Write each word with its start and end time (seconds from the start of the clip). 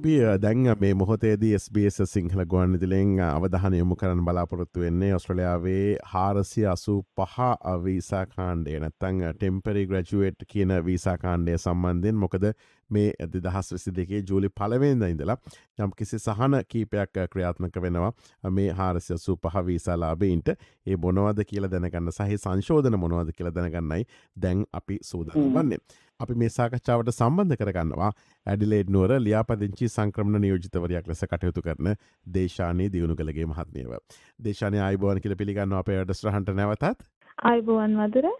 අපි 0.00 0.20
දැන් 0.42 0.64
මේ 0.80 0.94
මොහොතේදී 0.94 1.54
SBS 1.54 1.98
සිංහල 2.04 2.44
ගුවන් 2.46 2.72
විදිලෙන් 2.72 3.10
අවධහන 3.20 3.74
යොමු 3.74 3.96
කරන්න 3.96 4.22
බලාපොරොත්තු 4.24 4.80
වෙන්නේ 4.80 5.10
ඔස්ට්‍රලයාාවේ 5.14 5.96
හාරසිය 6.12 6.64
අසු 6.66 6.94
පහ 7.16 7.36
වීසාකාණ්ඩේ 7.84 8.78
නැත්තං 8.80 9.20
ටෙම්පරි 9.34 9.82
ග්‍රජුවේට් 9.86 10.46
කියන 10.52 10.72
වීසාකාණ්ඩය 10.86 11.58
සම්බන්ධයෙන්. 11.58 12.16
මොකද 12.16 12.46
මේ 12.90 13.12
ඇදි 13.18 13.40
දහස් 13.40 13.72
විසි 13.72 13.92
දෙකේ 13.92 14.22
ජූලි 14.22 14.50
පලවෙන්ද 14.52 15.06
ඉඳලා 15.06 15.38
යම් 15.78 15.92
කිසි 15.92 16.18
සහන 16.18 16.58
කීපයක් 16.66 17.16
ක්‍රියාත්මක 17.26 17.80
වෙනවා 17.80 18.50
මේ 18.50 18.68
හාරසිය 18.72 19.18
සූ 19.18 19.36
පහ 19.38 19.64
වීසාලාබයින්ට 19.66 20.52
ඒ 20.52 20.96
බොනවද 20.98 21.44
කියල 21.44 21.68
දැනගන්න 21.68 22.12
සහහි 22.12 22.38
සංශෝධන 22.38 22.98
මොනවද 22.98 23.32
කියල 23.32 23.52
දැනගන්නයි 23.52 24.06
දැන් 24.36 24.64
අපි 24.72 24.98
සූදන 25.02 25.36
වන්නේ. 25.54 25.78
අපි 26.20 26.34
මේ 26.34 26.50
සාකච්ඡාවට 26.50 27.12
සම්බන්ධ 27.12 27.60
කරගන්නවා 27.60 28.10
ඇඩිලේඩ් 28.46 28.90
නුවර 28.90 29.16
ලියාපදිංචි 29.20 29.88
සංක්‍රමණ 29.88 30.44
නියෝජිතවරයක් 30.44 31.08
ලෙස 31.08 31.24
කටයුතු 31.26 31.62
කරන 31.62 31.94
දේශානයේ 32.34 32.92
දියුණු 32.92 33.16
කළගේ 33.16 33.46
මහත්මියව. 33.46 33.96
දේශානය 34.40 34.82
අයිබෝන් 34.82 35.20
කියල 35.20 35.36
පිළිගන්න 35.36 35.80
අපේ 35.80 35.98
වැඩස්්‍රහන්ට 35.98 36.54
නැවතත් 36.54 37.08
අයිබෝවන් 37.44 37.98
වදුර 37.98 38.30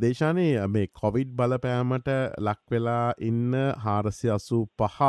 දේශානය 0.00 0.46
මේ 0.68 0.90
කොවිඩ් 1.00 1.32
බලපෑමට 1.38 2.10
ලක්වෙලා 2.40 3.14
ඉන්න 3.22 3.56
හාරසි 3.84 4.30
අසු 4.30 4.60
පහ 4.78 5.00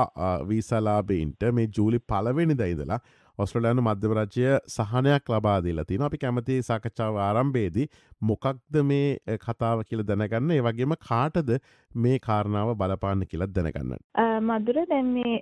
වීසලාබයින්ට 0.49 1.47
මේ 1.53 1.69
ජූලි 1.77 1.99
පලවෙනි 2.11 2.57
දයිදලා 2.63 2.99
ඔස්ට්‍රලයානු 3.39 3.81
මධ්‍යවරජය 3.81 4.51
සහනයක් 4.73 5.29
ලබාදීලා 5.29 5.87
තින 5.87 6.03
අපි 6.07 6.17
කැමති 6.17 6.55
සාකච්ඡාව 6.67 7.17
ආරම්භේදී 7.23 7.87
මොකක්ද 8.21 8.77
මේ 8.91 9.37
කතාව 9.39 9.83
කියල 9.89 10.03
දැනගන්න. 10.03 10.51
ඒ 10.51 10.61
වගේම 10.61 10.95
කාටද 11.09 11.51
මේ 11.95 12.19
කාරණාව 12.27 12.71
බලපාන්න 12.81 13.25
කියලත් 13.31 13.55
දැනගන්න. 13.57 13.97
මදුර 14.41 14.79
දැන් 14.91 15.11
මේ 15.17 15.35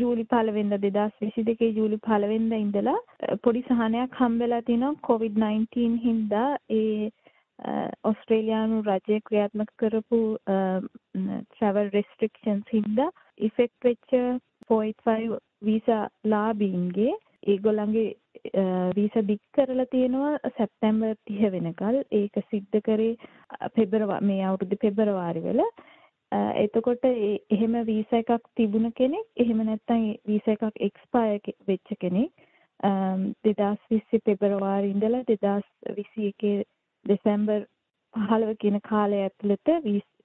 ජූලි 0.00 0.24
පලවෙන්ද 0.24 0.76
දෙදස් 0.84 1.14
විසි 1.22 1.46
දෙකේ 1.48 1.70
ජූලි 1.78 1.98
පලවෙන්ද 2.08 2.52
ඉඳලා 2.58 2.98
පොඩි 3.42 3.64
සහනයක් 3.68 4.20
හම්බෙලා 4.20 4.62
තිනවා 4.62 4.94
කොවිD-19 5.08 5.96
හින්දා. 6.04 6.50
ඒ 6.70 7.10
ඔස්ට්‍රේලයානු 8.04 8.82
රජය 8.82 9.20
ක්‍රියාත්මක 9.20 9.70
කරපු 9.76 10.20
ට්‍රවල් 10.46 11.90
රෙස්ට්‍රික්ෂන්ස් 11.90 12.70
හින්දා 12.72 13.10
ඉෆෙක්් 13.40 13.72
වෙච්ච 13.84 14.14
4.5 14.68 15.40
වීසා 15.62 16.02
ලාබීන්ගේ 16.24 17.12
ඒගොල්ලන්ගේ 17.46 18.08
වීසා 18.94 19.24
දික් 19.24 19.42
කරලා 19.52 19.86
තියෙනවා 19.86 20.52
සැප්තැම්බර් 20.52 21.14
30 21.26 21.52
වෙනකල් 21.56 22.00
ඒක 22.12 22.40
සිද්ධ 22.46 22.80
කරේ 22.82 23.12
පෙබරවා 23.74 24.20
මේ 24.22 24.40
අවුරුදු 24.44 24.78
පෙබරවාරි 24.78 25.42
වල 25.42 25.64
එතකොට 26.56 27.04
එහෙම 27.50 27.78
වීසා 27.86 28.20
එකක් 28.20 28.50
තිබුණ 28.54 28.92
කෙනෙක් 28.92 29.26
එහෙම 29.36 29.64
නැත්නම් 29.64 30.08
වීසා 30.26 30.56
එකක් 30.56 30.82
එක්ස්පයර් 30.82 31.54
වෙච්ච 31.66 31.94
කෙනෙක් 31.98 32.48
2020 33.44 34.26
පෙබරවාරි 34.26 34.90
ඉඳලා 34.90 35.26
2021 35.28 36.66
දෙසැම්බර් 37.08 37.60
15 38.14 38.56
කියන 38.56 38.78
කාලය 38.82 39.18
ඇතුළත 39.20 39.74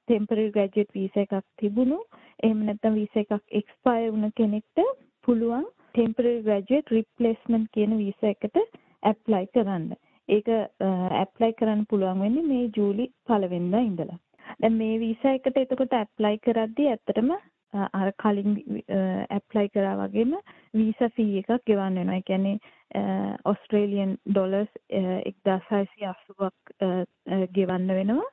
ටෙම්පරරි 0.07 0.45
ග්‍රැජුවේට් 0.49 0.95
වීසා 0.95 1.23
එකක් 1.23 1.35
තිබුණු 1.59 1.99
එහෙම 2.39 2.63
නැත්නම් 2.65 2.95
වීසා 2.95 3.23
එකක් 3.23 3.57
එක්ස්පයර් 3.59 4.07
වුණ 4.07 4.33
කෙනෙක්ට 4.35 4.81
පුළුවන් 5.27 5.67
ටෙම්පරරි 5.89 6.33
ග්‍රැජුවේට් 6.41 6.91
රිප්ලේස්මන්ට් 6.91 7.71
කියන 7.71 7.93
වීසා 7.97 8.31
එකට 8.31 8.59
ඇප්ලයි 9.03 9.45
කරන්න. 9.49 9.87
ඒක 10.29 10.49
ඇප්ලයි 11.13 11.53
කරන්න 11.53 11.87
පුළුවන් 11.89 12.21
වෙන්නේ 12.21 12.45
මේ 12.45 12.69
ජූලි 12.77 13.07
පළවෙනිදා 13.27 13.83
ඉඳලා. 13.83 14.19
දැන් 14.59 14.77
මේ 14.77 14.99
වීසා 14.99 15.33
එකට 15.33 15.57
එතකොට 15.57 15.93
ඇප්ලයි 15.93 16.37
කරද්දී 16.39 16.89
ඇත්තටම 16.89 17.31
අර 17.73 18.11
කලින් 18.15 18.53
ඇප්ලයි 19.29 19.69
කරා 19.69 19.95
වගේම 19.99 20.33
වීසා 20.73 21.09
ෆී 21.09 21.39
එකක් 21.39 21.65
ගෙවන්න 21.65 21.95
වෙනවා. 21.95 22.15
ඒ 22.15 22.21
කියන්නේ 22.23 22.57
ඔස්ට්‍රේලියන් 23.45 24.15
ඩොලර්ස් 24.27 24.71
1680ක් 24.91 26.89
ගෙවන්න 27.51 27.87
වෙනවා. 27.91 28.29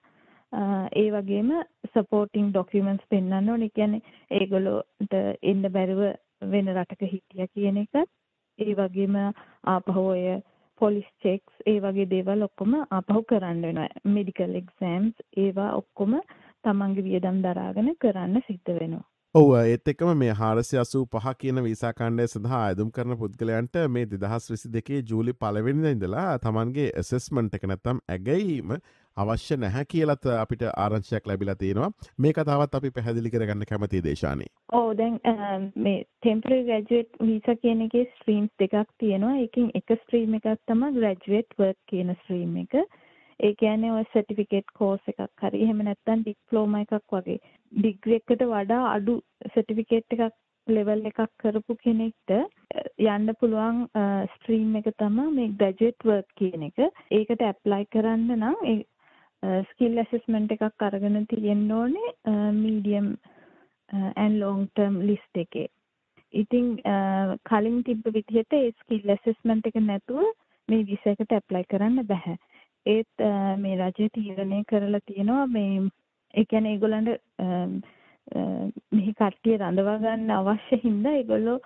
ඒ 0.95 1.09
වගේම 1.11 1.51
සපෝටිං 1.89 2.51
ඩොකියුමන්ට්ස් 2.51 3.09
පෙන්වන්න 3.09 3.51
ඕනේ. 3.51 3.71
කියන්නේ 3.71 4.03
ඒගොල්ලෝට 4.33 5.19
එන්න 5.45 5.63
බැරුව 5.71 6.03
වෙන 6.47 6.71
රටක 6.71 7.03
හිටිය 7.07 7.49
කියන 7.49 7.77
එකත් 7.79 8.07
ඒ 8.59 8.75
වගේම 8.77 9.17
ආපහු 9.67 10.07
ඔය 10.07 10.25
පොලිස් 10.81 11.09
චෙක්ස් 11.23 11.65
ඒ 11.67 11.79
වගේ 11.81 12.09
දේවල් 12.09 12.43
ඔක්කොම 12.43 12.75
ආපහු 12.91 13.23
කරන්න 13.25 13.63
වෙනවා 13.63 14.13
මෙඩිකල් 14.13 14.55
එක්සෑම්ස් 14.57 15.25
ඒවා 15.39 15.71
ඔක්කොම 15.75 16.15
තමන්ගේ 16.65 17.07
වියදම් 17.07 17.41
දරාගෙන 17.43 17.91
කරන්න 17.99 18.45
සිද්ධ 18.47 18.73
වෙනවා 18.75 19.10
ඔව 19.35 19.53
ඒත් 19.55 19.89
එක්කම 19.91 20.09
මේ 20.19 20.33
හාරසි 20.33 20.79
අසූ 20.79 21.01
පහ 21.07 21.27
කියන 21.41 21.59
විසාකණ්ඩය 21.63 22.25
සඳහා 22.25 22.63
අයදුම් 22.63 22.89
කරන 22.91 23.15
පුද්ගලයන්ට 23.19 23.77
මේ 23.89 24.07
දෙදහස් 24.07 24.49
විසි 24.51 24.71
දෙකේ 24.71 25.03
ජූලි 25.03 25.35
පලවෙනිද 25.35 25.87
ඉඳලා 25.91 26.33
තමන්ගේ 26.41 26.87
එසෙස්මන්ට් 27.03 27.55
එක 27.59 27.67
නැත්තම් 27.71 28.01
ඇගැීම 28.09 28.73
අවශ්‍ය 29.17 29.57
නැහැ 29.57 29.87
කියලත් 29.87 30.27
අපිට 30.33 30.65
ආරංශයක් 30.67 31.31
ලැබිලා 31.31 31.55
තියෙනවා. 31.55 31.91
මේ 32.19 32.33
කතාවත් 32.33 32.75
අපි 32.75 32.91
පැහැදිලි 32.91 33.31
කරගන්න 33.31 33.69
කැමති 33.71 34.01
දේශානය 34.03 34.49
ඕ 34.73 34.89
දැන් 34.95 35.21
මේ 35.79 36.01
ටෙම්පරරි 36.01 36.59
ග්‍රැජුවේට් 36.65 37.23
වීසා 37.25 37.57
කියන 37.57 37.85
එකේ 37.87 38.03
ස්ට්‍රීම්ස් 38.09 38.51
දෙකක් 38.59 38.91
තියෙනවා. 38.99 39.37
ඒකින් 39.37 39.71
එක 39.75 39.95
ස්ට්‍රීම් 39.95 40.35
එකක් 40.41 40.51
තමයි 40.67 40.91
ග්‍රැජුවේට් 40.99 41.57
වර්ක් 41.59 41.79
කියන 41.87 42.13
ස්ට්‍රීම් 42.17 42.59
එක. 42.65 42.77
ඒ 43.41 43.53
කියන්නේ 43.55 43.93
ඔය 43.93 44.05
සර්ටිෆිකේට් 44.07 44.71
කෝස් 44.75 45.11
එකක් 45.11 45.43
හරි 45.43 45.65
එහෙම 45.65 45.83
නැත්නම් 45.85 46.23
ඩිප්ලෝමා 46.23 46.85
එකක් 46.85 47.17
වගේ 47.17 47.41
ඩිග්‍රී 47.73 48.21
එකට 48.21 48.47
වඩා 48.49 48.85
අඩු 48.91 49.17
සර්ටිෆිකේට් 49.49 50.17
එකක් 50.17 50.39
ලෙවල් 50.67 51.03
එකක් 51.07 51.21
කරපු 51.39 51.77
කෙනෙක්ට 51.79 52.35
යන්න 53.07 53.35
පුළුවන් 53.41 53.81
ස්ට්‍රීම් 54.33 54.77
එක 54.81 54.91
තමයි 54.99 55.27
මේ 55.31 55.53
ග්‍රැජුවේට් 55.55 56.05
වර්ක් 56.05 56.31
කියන 56.37 56.67
එක. 56.69 56.79
ඒකට 57.11 57.43
ඇප්ලයි 57.43 57.89
කරන්න 57.95 58.31
නම් 58.37 58.59
ස්කිල් 59.65 59.99
ඇසස්මන්ට් 59.99 60.55
එකක් 60.57 60.87
අරගෙන 60.89 61.27
තියෙන්න 61.27 61.67
ඕනේ 61.73 62.15
medium 62.55 63.11
and 64.17 64.39
long 64.41 64.67
term 64.69 65.01
list 65.03 65.43
එකේ. 65.45 65.69
ඉතින් 66.35 66.69
කලින් 67.45 67.83
තිබ්බ 67.85 68.05
විදිහට 68.11 68.53
ඒ 68.55 68.71
ස්කිල් 68.75 69.17
ඇසස්මන්ට් 69.17 69.67
එක 69.67 69.81
නැතුව 69.83 70.31
මේ 70.69 70.87
වීසා 70.87 71.17
එකට 71.17 71.33
ඇප්ලයි 71.33 71.65
කරන්න 71.67 72.07
බෑ. 72.07 72.37
ඒත් 72.87 73.25
මේ 73.59 73.77
රජය 73.79 74.09
තීරණය 74.11 74.63
කරලා 74.65 75.01
තියෙනවා 75.03 75.47
මේ 75.49 75.89
ඒ 76.35 76.45
කියන්නේ 76.45 76.73
ඒගොල්ලන්ට 76.73 77.11
මෙහි 78.93 79.13
කට්ටිය 79.15 79.59
රඳවා 79.59 79.99
ගන්න 79.99 80.33
අවශ්‍ය 80.33 80.81
හින්දා 80.85 81.15
ඒගොල්ලෝ 81.15 81.59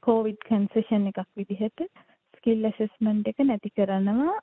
කෝවිඩ් 0.00 0.40
කන්සෙෂන් 0.46 1.10
එකක් 1.10 1.26
විදිහට 1.36 1.84
ස්කිල් 2.36 2.64
ඇසස්මන්ට් 2.64 3.28
එක 3.28 3.42
නැති 3.42 3.70
කරනවා 3.72 4.34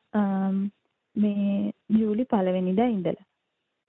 මේ 1.16 1.74
ජූලි 1.92 2.26
පළවෙනිදා 2.26 2.88
ඉඳලා. 2.88 3.28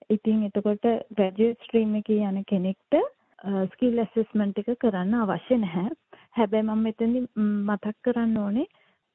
ඉතින් 0.09 0.43
එතකොට 0.43 0.85
ග්‍රැජුවේට් 1.11 1.63
ස්ට්‍රීම් 1.63 1.95
එකේ 1.95 2.21
යන 2.23 2.43
කෙනෙක්ට 2.45 2.99
ස්කිල් 3.73 3.99
ඇසස්මන්ට් 3.99 4.61
එක 4.63 4.71
කරන්න 4.77 5.17
අවශ්‍ය 5.17 5.57
නැහැ. 5.57 5.89
හැබැයි 6.31 6.65
මම 6.65 6.83
මෙතනදි 6.83 7.25
මතක් 7.37 7.95
කරන්න 8.03 8.37
ඕනේ 8.37 8.67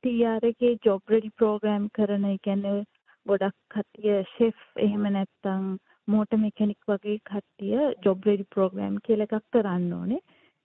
TR 0.05 0.45
එකේ 0.45 0.77
ජොබ් 0.85 1.03
රෙඩි 1.09 1.31
ප්‍රෝග්‍රෑම් 1.39 1.85
කරන 1.95 2.25
ඒ 2.29 2.39
කියන්නේ 2.45 2.79
ගොඩක් 3.27 3.57
කට්ටිය 3.73 4.17
ෂෙෆ් 4.25 4.81
එහෙම 4.85 5.05
නැත්නම් 5.11 5.69
මෝටර් 6.09 6.41
මෙකැනික් 6.41 6.91
වගේ 6.91 7.21
කට්ටිය 7.25 7.85
ජොබ් 8.05 8.27
රෙඩි 8.29 8.45
ප්‍රෝග්‍රෑම් 8.55 8.99
කියලා 9.07 9.29
එකක් 9.29 9.47
කරන්න 9.55 9.93
ඕනේ. 9.99 10.21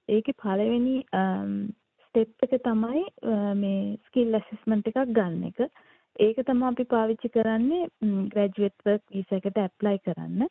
ඒකේ 0.09 0.39
පළවෙනි 0.43 0.95
um, 1.13 1.53
ස්ටෙප් 2.03 2.47
එක 2.47 2.55
තමයි 2.65 3.03
uh, 3.25 3.53
මේ 3.55 3.97
ස්කිල් 4.07 4.35
ඇසස්මන්ට් 4.35 4.91
එකක් 4.91 5.13
ගන්න 5.15 5.47
එක. 5.49 5.59
ඒක 6.19 6.41
තමයි 6.43 6.67
අපි 6.71 6.85
පාවිච්චි 6.93 7.31
කරන්නේ 7.35 7.87
ග්‍රැජුවේට් 8.33 8.85
වර්ක් 8.85 9.15
වීසා 9.15 9.39
එකට 9.39 9.61
ඇප්ලයි 9.63 10.03
කරන්න. 10.07 10.49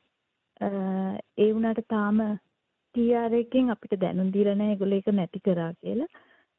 Uh, 0.61 1.15
ඒ 1.37 1.51
වුණාට 1.51 1.85
තාම 1.89 2.25
TR 2.95 3.37
එකෙන් 3.43 3.75
අපිට 3.75 4.01
දැනුම් 4.01 4.33
දීලා 4.33 4.57
නැහැ 4.57 4.79
ඒගොල්ලෝ 4.79 5.03
ඒක 5.03 5.13
නැති 5.13 5.45
කරා 5.45 5.71
කියලා. 5.75 6.09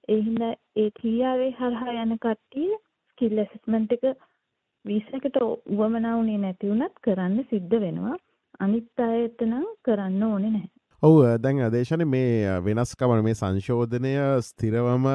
ඒ 0.09 0.19
හින්දා 0.19 0.53
ඒ 0.75 0.89
TR 0.93 1.41
හරහා 1.57 1.93
යන 2.03 2.13
කට්ටිය 2.17 2.69
ස්කිල් 3.09 3.41
ඇසස්මන්ට් 3.41 3.91
එක 3.95 4.05
වීසකට 4.85 5.37
උවමනාවනේ 5.43 6.39
නැති 6.39 6.69
වුණත් 6.71 6.95
කරන්න 7.03 7.47
සිද්ධ 7.49 7.75
වෙනවා. 7.83 8.15
අනිත් 8.59 9.03
අයට 9.05 9.43
නම් 9.45 9.65
කරන්න 9.85 10.23
ඕනේ 10.23 10.51
නැහැ. 10.51 10.69
ඔවු 11.03 11.19
දැන් 11.43 11.59
දේශන 11.73 12.03
මේ 12.13 12.55
වෙනස්කමන 12.65 13.23
මේ 13.27 13.39
සංශෝධනය 13.41 14.13
ස්තිරවම 14.47 15.05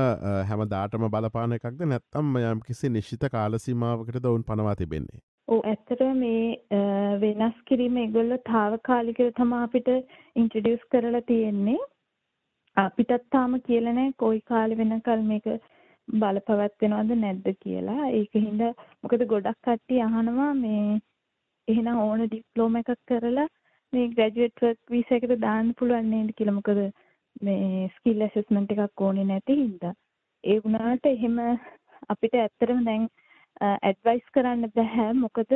හැම 0.51 0.63
දාටම 0.71 1.07
බලපාන 1.15 1.57
එකක්ද? 1.57 1.83
නැත්තම් 1.85 2.37
යම් 2.43 2.61
කිසි 2.69 2.91
නිශ්ිත 2.91 3.27
කාලසීමාවකට 3.33 4.29
ඔවුන් 4.33 4.47
පනවා 4.51 4.77
තිබෙන්නේ. 4.83 5.23
ඕ 5.49 5.61
ඇත්තට 5.65 6.05
මේ 6.21 6.85
වෙනස් 7.25 7.59
කිරීම 7.67 7.99
එගොල්ල 8.05 8.37
තාවකාලික 8.51 9.21
තමා 9.41 9.65
අපිට 9.67 9.91
ඉන්ට්‍රඩියස් 10.37 10.87
කරලා 10.93 11.27
තියෙන්නේ 11.33 11.81
අපිටත් 12.77 13.25
තාම 13.31 13.53
කියලනෑ 13.67 14.13
කොයි 14.17 14.41
කාලි 14.51 14.79
වෙනකල් 14.79 15.21
මේක 15.31 15.47
බලපවත්වෙනවද 16.09 17.13
නැද්ද 17.17 17.47
කියලා. 17.61 18.11
ඒක 18.11 18.33
හින්ද 18.37 18.63
මොකද 19.03 19.27
ගොඩක් 19.33 19.61
කට්ටි 19.61 20.01
අහනවා 20.07 20.53
මේ 20.55 20.99
එහෙනම් 21.69 21.99
ඕන 21.99 22.25
ඩිප්ලෝම 22.25 22.81
එකක් 22.81 22.91
කරලා 23.11 23.47
මේ 23.93 24.11
ග්‍රැජුවේට් 24.15 24.63
වර්ක් 24.63 24.95
වීසා 24.95 25.19
එකට 25.21 25.37
දාන්න 25.41 25.75
පුළුවන් 25.79 26.11
නේද 26.11 26.33
කියලා. 26.37 26.59
මොකද 26.59 26.81
මේ 27.43 27.89
ස්කිල් 27.97 28.27
ඇසස්මන්ට් 28.27 28.75
එකක් 28.77 29.01
ඕනේ 29.01 29.25
නැති 29.25 29.61
හින්දා. 29.63 29.95
ඒ 30.45 30.59
වුණාට 30.65 31.07
එහෙම 31.07 31.39
අපිට 32.09 32.35
ඇත්තටම 32.37 32.85
දැන් 32.89 33.09
ඇඩ්වයිස් 33.63 34.27
කරන්න 34.35 34.71
බෑ. 34.77 35.11
මොකද 35.25 35.53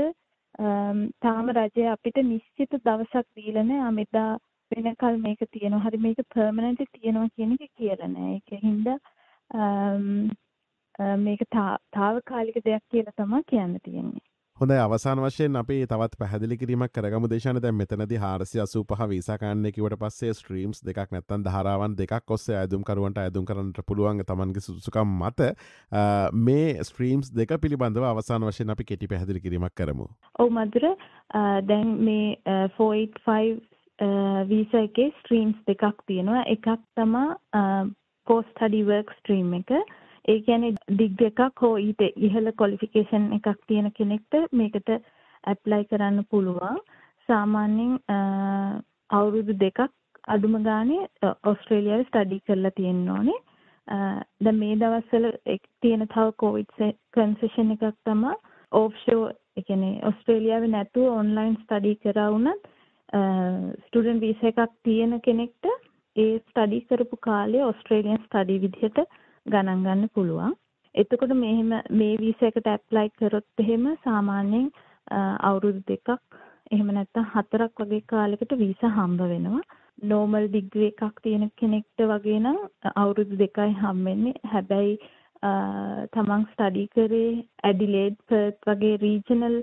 තාම 1.23 1.50
රජය 1.56 1.88
අපිට 1.93 2.23
නිශ්චිත 2.25 2.79
දවසක් 2.81 3.26
දීලා 3.37 3.64
නෑ. 3.64 3.91
මෙදා 3.93 4.31
වෙනකල් 4.70 5.17
මේක 5.19 5.41
තියෙනවා. 5.50 5.85
හරි 5.87 5.99
මේක 5.99 6.20
පර්මනන්ට් 6.35 6.85
තියෙනවා 6.93 7.35
කියන 7.37 7.56
එක 7.56 7.73
කියලා 7.76 8.09
නෑ. 8.09 8.35
ඒක 8.35 8.50
හින්දා 8.62 8.99
මේක 11.19 11.41
තාවකාලික 11.93 12.59
දෙයක් 12.65 12.85
කියලා 12.91 13.17
තමයි 13.17 13.43
කියන්න 13.47 13.79
තියෙන්නේ. 13.85 14.26
හොඳ 14.59 14.73
අවසාන 14.73 15.19
වශයෙන් 15.19 15.56
අපි 15.56 15.75
තවත් 15.87 16.19
පැහදිලි 16.19 16.56
කිරීමක් 16.59 16.93
කරගම. 16.93 17.26
දේශන 17.31 17.61
දැ 17.62 17.70
මෙතනද 17.73 18.15
හාරසි 18.19 18.61
අසූ 18.61 18.82
පහ 18.85 19.06
වීසාකාන්නයකිවට 19.12 19.94
පස්සේ 20.00 20.32
ස්ට්‍රීම්ස් 20.35 20.82
දෙකක් 20.82 21.12
නැත්තන් 21.12 21.44
දහරාවන් 21.44 21.94
දෙකක් 22.00 22.35
ඔස්සේ 22.37 22.56
ඇදුම්කරුවන්ට 22.56 23.21
ඇදුම් 23.23 23.47
කරන්නට 23.47 23.79
පුළුවන් 23.87 24.25
තමන්ගේ 24.25 24.64
සුසුකම් 24.67 25.14
මත. 25.21 25.53
මේ 26.41 26.82
ස්ට්‍රීම්ස් 26.82 27.31
දෙක 27.32 27.55
පිළිබඳව 27.62 28.11
අවසාන 28.11 28.49
වශයෙන් 28.50 28.75
අපි 28.75 28.85
කෙටි 28.85 29.06
පැහදිලි 29.06 29.41
කිරීමක් 29.41 29.75
කරමු. 29.75 30.11
ඔව 30.38 30.50
මදුර 30.50 30.91
දැන් 31.64 31.94
මේ 32.05 32.37
485 32.75 33.77
වීස 34.49 34.75
එකේ 34.75 35.09
ස්ට්‍රීම්ස් 35.12 35.56
දෙකක් 35.67 36.05
තියෙනවා 36.06 36.43
එකක් 36.47 36.69
තමා 36.95 37.65
පෝස්ටඩි 38.27 38.85
වර්ක් 38.85 39.15
ස්ට්‍රීම් 39.15 39.55
එක 39.55 39.73
ඒ 40.25 40.41
කියන්නේ 40.41 40.75
ඩිග් 40.91 41.23
එකක් 41.23 41.62
හෝ 41.62 41.77
ඊට 41.79 42.03
ඉහළ 42.19 42.53
ක්වොලිෆිකේෂන් 42.53 43.33
එකක් 43.33 43.61
තියෙන 43.67 43.91
කෙනෙක්ට 43.93 44.35
මේකට 44.53 44.91
ඇප්ලයි 45.45 45.85
කරන්න 45.85 46.25
පුළුවන්. 46.31 46.79
සාමාන්‍යයෙන් 47.29 47.99
අවුරුදු 49.11 49.55
දෙකක් 49.56 49.81
අඩුම 50.29 50.56
ගානේ 50.62 51.09
ඔස්ට්‍රේලියාවේ 51.45 52.09
ස්ටඩි 52.09 52.41
කරලා 52.41 52.77
තියෙන්න 52.77 53.09
ඕනේ. 53.09 53.39
දැන් 54.41 54.59
මේ 54.59 54.77
දවස්වල 54.77 55.29
තියෙන 55.83 56.06
තව 56.06 56.27
කොවිඩ් 56.37 56.75
කන්සෙෂන් 57.12 57.75
එකක් 57.75 57.95
තමයි 58.05 58.35
ඔෆ්ෂෝ 58.73 59.23
ඒ 59.29 59.62
කියන්නේ 59.62 59.95
ඔස්ට්‍රේලියාවේ 60.05 60.69
නැතුව 60.69 61.15
ඔන්ලයින් 61.15 61.56
ස්ටඩි 61.56 61.95
කරා 61.99 62.31
වුණත් 62.31 62.69
ස්ටුඩන්ට් 63.08 64.20
වීසා 64.20 64.50
එකක් 64.50 64.72
තියෙන 64.82 65.20
කෙනෙක්ට 65.20 65.69
ඒ 66.16 66.38
ස්ටඩි 66.40 66.81
කරපු 66.88 67.16
කාලේ 67.20 67.64
ඔස්ට්‍රේලියන් 67.64 68.20
ස්ටඩි 68.20 68.60
විදිහට 68.60 68.99
ගණන් 69.46 69.84
ගන්න 69.84 70.10
පුළුවන්. 70.14 70.52
එතකොට 70.94 71.32
මෙහෙම 71.37 71.72
මේ 71.93 72.14
වීසා 72.19 72.50
එකට 72.50 72.66
ඇප්ලයි 72.66 73.08
කරොත් 73.19 73.64
එහෙම 73.64 73.84
සාමාන්‍යයෙන් 74.05 74.69
අවුරුදු 75.43 75.81
දෙකක් 75.88 76.08
එහෙම 76.70 76.88
නැත්නම් 76.90 77.28
හතරක් 77.32 77.82
වගේ 77.82 78.06
කාලයකට 78.06 78.52
වීසා 78.58 78.90
හම්බ 78.90 79.20
වෙනවා. 79.26 79.62
නෝමල් 80.04 80.49
ඩිග්‍රී 80.49 80.90
එකක් 80.93 81.22
තියෙන 81.22 81.46
කෙනෙක්ට 81.56 82.04
වගේ 82.11 82.40
නම් 82.40 82.58
අවුරුදු 82.94 83.38
දෙකයි 83.38 83.78
හම්බෙන්නේ. 83.81 84.34
හැබැයි 84.44 84.99
තමන් 86.12 86.44
ස්ටඩි 86.52 86.84
කරේ 86.94 87.32
ඇඩිලේඩ් 87.64 88.19
පර්ත් 88.26 88.69
වගේ 88.69 89.00
රීජනල් 89.04 89.56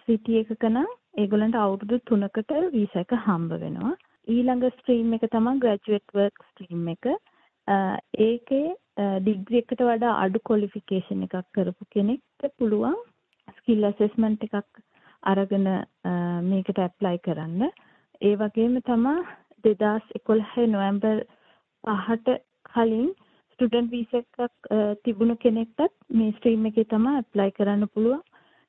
සිටි 0.00 0.40
එකක 0.42 0.66
නම් 0.70 0.90
ඒගොල්ලන්ට 1.14 1.56
අවුරුදු 1.56 1.96
3කට 2.08 2.60
වීසා 2.72 3.04
එක 3.04 3.12
හම්බ 3.24 3.52
වෙනවා. 3.62 3.94
ඊළඟ 4.28 4.64
ස්ට්‍රීම් 4.70 5.14
එක 5.16 5.24
තමයි 5.32 5.60
ග්‍රැජුවේට් 5.62 6.14
වර්ක් 6.14 6.44
ස්ට්‍රීම් 6.50 6.88
එක. 6.94 7.08
ඒකේ 8.20 8.68
ඩිග්‍රී 9.20 9.62
එකට 9.62 9.82
වඩා 9.82 10.18
අඩු 10.24 10.42
ක්වොලිෆිකේෂන් 10.44 11.26
එකක් 11.26 11.50
කරපු 11.56 11.88
කෙනෙක්ට 11.90 12.54
පුළුවන් 12.58 12.98
ස්කිල් 13.56 13.88
ඇසෙස්මන්ට් 13.88 14.46
එකක් 14.48 14.82
අරගෙන 15.22 15.66
මේකට 16.50 16.78
ඇප්ලයි 16.78 17.18
කරන්න. 17.26 17.66
ඒ 18.20 18.34
වගේම 18.36 18.78
තමයි 18.82 19.16
2011 19.64 20.68
නොවැම්බර් 20.68 21.24
5ට 21.84 22.38
කලින් 22.70 23.10
ස්ටුඩන්ට් 23.50 23.92
වීසා 23.92 24.22
එකක් 24.22 24.70
තිබුණු 25.04 25.36
කෙනෙක්ටත් 25.36 25.94
මේ 26.10 26.32
ස්ට්‍රීම් 26.32 26.66
එකේ 26.70 26.86
තමයි 26.86 27.16
ඇප්ලයි 27.16 27.56
කරන්න 27.58 27.92
පුළුවන්. 27.94 28.22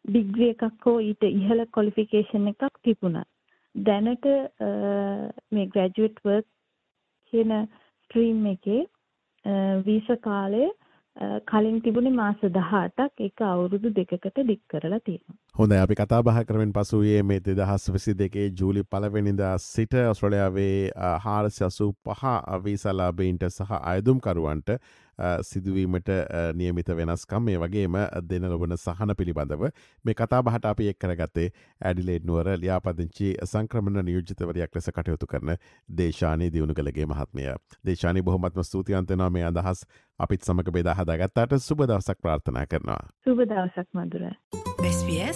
ඩිග්‍රී 0.05 0.53
එකක් 0.53 0.85
හෝ 0.85 0.97
ඊට 1.01 1.23
ඉහළ 1.29 1.65
ක්වොලිෆිකේෂන් 1.67 2.47
එකක් 2.51 2.79
තිබුණා. 2.83 3.27
දැනට 3.75 4.25
මේ 5.51 5.67
ග්‍රැජුවේට් 5.67 6.23
වර්ක් 6.25 6.47
කියන 7.33 7.53
ස්ට්‍රීම් 7.61 8.45
එකේ 8.47 8.81
වීස 9.85 10.09
කාලය 10.21 10.65
කලින් 11.47 11.79
තිබුණේ 11.81 12.15
මාස 12.15 12.43
18ක් 12.43 13.09
ඒක 13.19 13.45
අවුරුදු 13.45 13.93
දෙකකට 13.93 14.43
දික් 14.47 14.61
කරලා 14.69 15.01
තියෙනවා. 15.01 15.40
හොඳයි. 15.55 15.77
අපි 15.77 15.95
කතා 15.95 16.23
බහ 16.23 16.37
කරමින් 16.43 16.71
පසුයේ 16.71 17.23
මේ 17.23 17.39
2022 17.39 18.51
ජූලි 18.59 18.83
පළවෙනිදා 18.85 19.57
සිට 19.59 19.93
ඔස්ට්‍රේලියාවේ 20.03 20.91
485 21.19 22.63
වීසා 22.63 22.93
ලාභීන්ට 22.93 23.43
සහ 23.49 23.71
අයදුම්කරුවන්ට 23.83 24.69
සිදුවීමට 25.41 26.09
නියමිත 26.53 26.89
වෙනස්කම් 26.89 27.41
මේ 27.41 27.57
වගේම 27.57 27.97
දෙන 28.23 28.43
ලොබන 28.45 28.77
සහන 28.77 29.15
පිළිබඳව 29.17 29.67
මේ 30.05 30.15
කතා 30.15 30.41
බහට 30.41 30.65
අපි 30.65 30.87
එක් 30.89 30.99
කරගත්තේ 30.99 31.49
ඇඩිලේඩ් 31.81 32.25
නුවර 32.25 32.49
ලියාපදිංචි 32.55 33.35
සංක්‍රමණ 33.45 34.05
නියෝජිතවරයක් 34.05 34.75
ලෙස 34.75 34.89
කටයුතු 34.89 35.27
කරන 35.27 35.55
දේශානය 35.89 36.49
දියුණු 36.49 36.73
කළගේ 36.73 37.05
මහත්මය. 37.05 37.45
දේශානය 37.85 38.23
බොහොමත්ම 38.23 38.63
ස්තුතියන්තනවා 38.63 39.29
මේ 39.29 39.45
අදහස්. 39.45 39.85
අපිත් 40.19 40.41
සමක 40.43 40.71
බෙදා 40.71 40.95
හදාගත්තාට 40.95 41.59
සුබ 41.59 41.79
දවසක් 41.83 42.17
ප්‍රාර්ථනා 42.19 42.65
කරනවා. 42.65 43.01
සුබ 43.23 43.37
දවසක් 43.45 43.87